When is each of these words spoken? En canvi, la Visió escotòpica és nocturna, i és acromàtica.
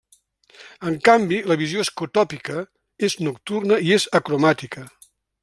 En 0.91 0.95
canvi, 1.07 1.37
la 1.51 1.57
Visió 1.61 1.83
escotòpica 1.87 2.57
és 3.09 3.17
nocturna, 3.27 3.79
i 3.91 3.95
és 3.99 4.09
acromàtica. 4.23 4.89